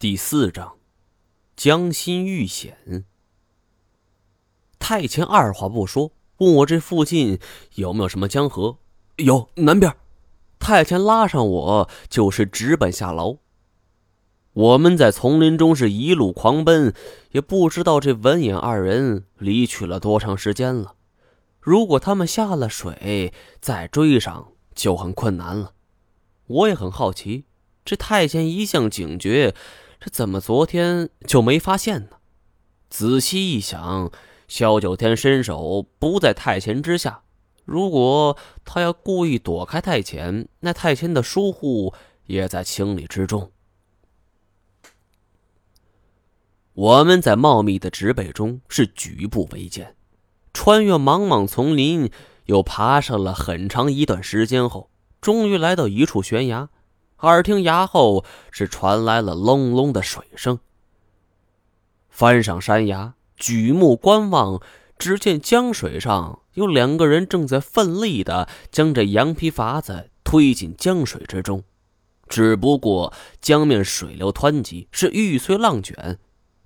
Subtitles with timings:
[0.00, 0.78] 第四章，
[1.56, 3.04] 江心遇险。
[4.78, 7.38] 太前二话不说，问我这附近
[7.74, 8.78] 有没有什么江河？
[9.16, 9.94] 有，南边。
[10.58, 13.40] 太前拉上我，就是直奔下楼。
[14.54, 16.94] 我们在丛林中是一路狂奔，
[17.32, 20.94] 也不知道这文眼二人离去了多长时间了。
[21.60, 25.74] 如果他们下了水，再追上就很困难了。
[26.46, 27.44] 我也很好奇，
[27.84, 29.54] 这太监一向警觉。
[30.00, 32.16] 这怎么昨天就没发现呢？
[32.88, 34.10] 仔细一想，
[34.48, 37.22] 萧九天身手不在太前之下。
[37.66, 41.92] 如果他要故意躲开太前，那太前的疏忽
[42.24, 43.52] 也在情理之中。
[46.72, 49.94] 我们在茂密的植被中是举步维艰，
[50.54, 52.10] 穿越茫茫丛林，
[52.46, 54.90] 又爬上了很长一段时间后，
[55.20, 56.70] 终于来到一处悬崖。
[57.20, 60.58] 耳听崖后是传来了隆隆的水声。
[62.08, 64.60] 翻上山崖，举目观望，
[64.98, 71.64] 只见江水上有两个人正在奋力的将这羊皮筏子推进江水之中。
[72.28, 76.18] 只不过江面水流湍急，是玉碎浪卷，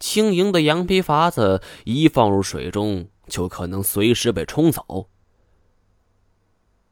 [0.00, 5.08] 轻盈的羊皮筏子一放入水中，就可能随时被冲走。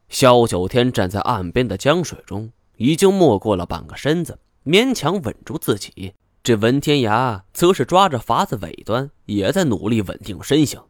[0.08, 2.52] 萧九天站在岸边的江水中。
[2.80, 6.14] 已经没过了半个身子，勉强稳住自己。
[6.42, 10.80] 这文天涯则是抓着筏子尾端，也在努力稳定身形。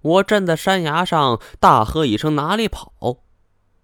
[0.00, 2.94] 我站在山崖上，大喝一声：“哪里跑！”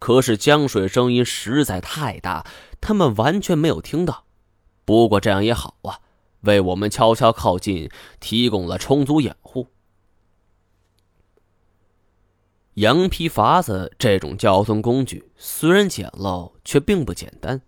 [0.01, 2.47] 可是江水声音实在太大，
[2.81, 4.25] 他们完全没有听到。
[4.87, 5.99] 不过这样也好啊，
[6.41, 7.91] 为我们悄悄靠近
[8.21, 9.67] 提供了充足掩护。
[12.79, 17.61] 羊皮筏子这种交通工具虽然简陋，却并不简单。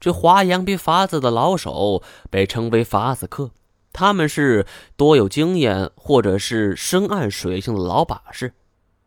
[0.00, 3.50] 这划羊皮筏子的老手被称为筏子客，
[3.92, 8.54] 他们是多有经验或者是深谙水性的老把式。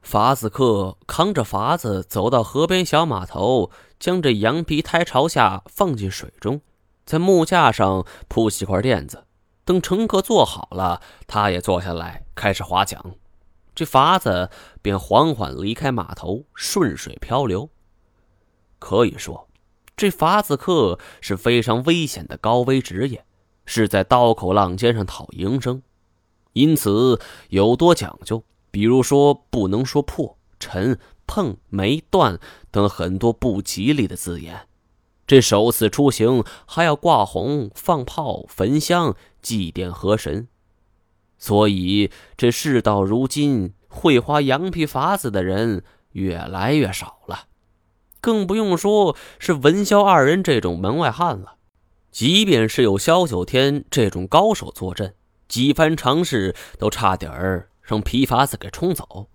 [0.05, 6.61] 筏子客扛着筏子走到河边小码头，将这羊皮胎朝下放进水中，
[7.03, 9.23] 在木架上铺起块垫子，
[9.65, 13.15] 等乘客坐好了，他也坐下来开始划桨。
[13.77, 14.49] 这筏子
[14.81, 17.69] 便缓缓离开码头，顺水漂流。
[18.79, 19.47] 可以说，
[19.95, 23.23] 这筏子客是非常危险的高危职业，
[23.67, 25.83] 是在刀口浪尖上讨营生，
[26.53, 28.43] 因此有多讲究。
[28.71, 32.39] 比如说，不能说破、沉、碰、没、断
[32.71, 34.67] 等很多不吉利的字眼。
[35.27, 40.47] 这首次出行还要挂红、放炮、焚香、祭奠河神。
[41.37, 45.83] 所以，这事到如今，会花羊皮筏子的人
[46.13, 47.45] 越来越少了，
[48.19, 51.53] 更不用说是文萧二人这种门外汉了。
[52.11, 55.13] 即便是有萧九天这种高手坐镇，
[55.47, 59.27] 几番尝试都差点儿让皮筏子给冲走。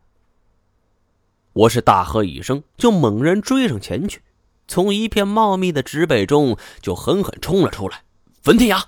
[1.53, 4.23] 我是大喝一声，就猛然追上前去，
[4.67, 8.03] 从一片茂密的植被中就狠狠冲了出来。
[8.47, 8.83] 文天涯！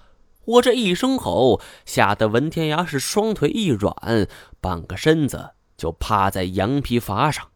[0.46, 4.28] 我这一声吼，吓得文天涯是双腿一软，
[4.60, 7.48] 半个身子就趴在羊皮筏上。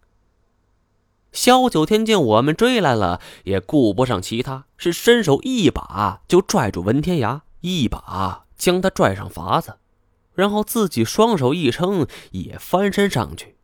[1.31, 9.76] 萧九天见我们追来了，也顾不上其他，是伸手一把就拽住文天涯，一把将他拽上筏子，
[10.32, 13.56] 然后自己双手一撑，也翻身上去。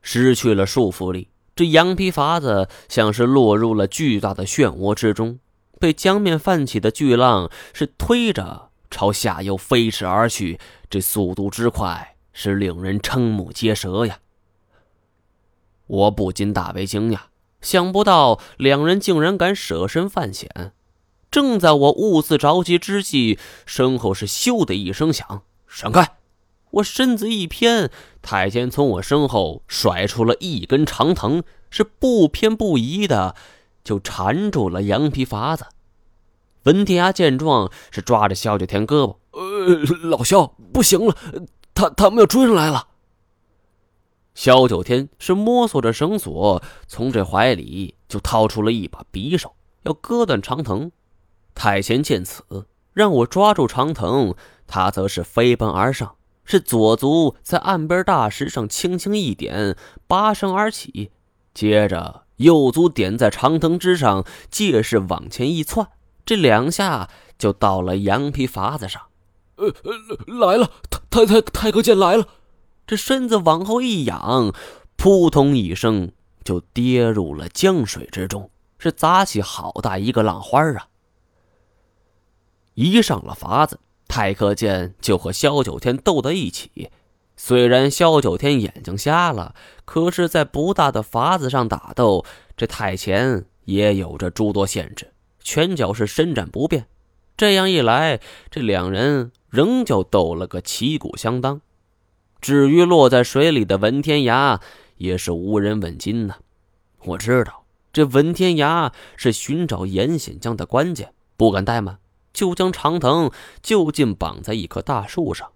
[0.00, 5.38] 失去了束缚力，这羊皮筏子像是落入了巨大的漩涡之中。
[5.84, 10.58] 被江面泛起的巨浪是推着朝下游飞驰而去，
[10.88, 14.20] 这速度之快是令人瞠目结舌呀！
[15.86, 17.18] 我不禁大为惊讶，
[17.60, 20.72] 想不到两人竟然敢舍身犯险。
[21.30, 26.16] 正在我兀自着急之际，身后是咻的一声响，闪开！
[26.70, 27.90] 我身子一偏，
[28.22, 33.36] 太监从我身后甩出了一根长藤，是不偏不倚的
[33.84, 35.66] 就缠住了羊皮筏子。
[36.64, 41.16] 文天涯见状，是抓着萧九天胳膊：“呃，老萧，不行了，
[41.74, 42.88] 他他们要追上来了。”
[44.34, 50.90] 萧九天是摸索着绳索，从这怀里就掏出了一把匕首，要割断长藤。
[51.54, 54.34] 太贤见此，让我抓住长藤，
[54.66, 59.76] 他则是飞奔而上，是左足在岸边大石上轻轻一点，
[60.08, 61.12] 拔绳而起，
[61.52, 65.86] 接着右足点在长藤之上，借势往前一窜。
[66.24, 69.02] 这两下就到了羊皮筏子上，
[69.56, 70.70] 呃呃，来了，
[71.10, 72.26] 太太太太哥剑来了！
[72.86, 74.54] 这身子往后一仰，
[74.96, 76.12] 扑通一声
[76.42, 80.88] 就跌入了江水之中，是砸起好大一个浪花啊！
[82.74, 83.78] 一上了筏子，
[84.08, 86.90] 太克剑就和萧九天斗在一起。
[87.36, 89.54] 虽然萧九天眼睛瞎了，
[89.84, 92.24] 可是，在不大的筏子上打斗，
[92.56, 95.13] 这太前也有着诸多限制，
[95.44, 96.88] 拳脚是伸展不便。
[97.36, 98.20] 这样一来，
[98.50, 101.60] 这两人仍旧斗了个旗鼓相当。
[102.40, 104.60] 至于落在水里的文天涯，
[104.96, 106.36] 也是无人问津呢。
[107.04, 111.98] 我知道，这文天涯是寻找严显江的关键，不敢怠慢，
[112.32, 113.30] 就将长藤
[113.62, 115.50] 就近绑在一棵大树上。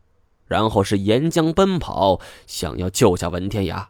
[0.46, 3.88] 然后是沿江奔跑，想要救下文天涯。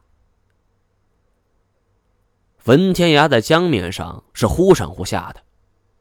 [2.64, 5.42] 文天涯在江面上是忽上忽下的，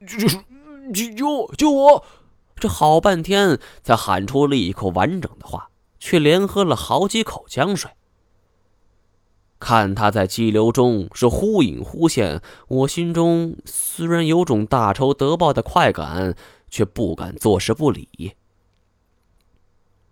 [0.08, 0.28] 救
[1.14, 2.06] 救救我！
[2.56, 5.70] 这好半天才喊出了一口完整的话，
[6.00, 7.92] 却连喝了好几口江水。
[9.60, 16.36] 看他在激流中是忽隐忽现，我心中虽然有种大仇得报的快感，
[16.70, 18.36] 却不敢坐视不理。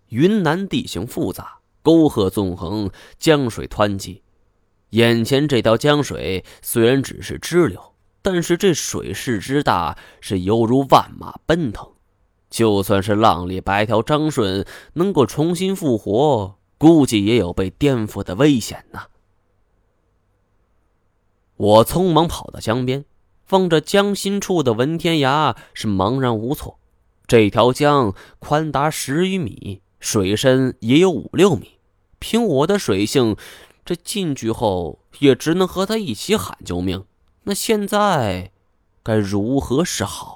[0.08, 4.22] 云南地形复杂，沟壑纵横，江水湍急。
[4.90, 7.94] 眼前这条江水虽然只是支流，
[8.26, 11.92] 但是这水势之大，是犹如万马奔腾。
[12.50, 19.04] 就算是浪里白条张顺能够重新复活，估计也有被颠覆的危险呐。
[21.56, 23.04] 我匆忙跑到江边，
[23.50, 26.80] 望着江心处的文天涯，是茫然无措。
[27.28, 29.82] 这条江宽达十余米。
[30.00, 31.78] 水深也有五六米，
[32.18, 33.36] 凭我的水性，
[33.84, 37.04] 这进去后也只能和他一起喊救命。
[37.48, 38.50] 那现在
[39.04, 40.35] 该如何是好？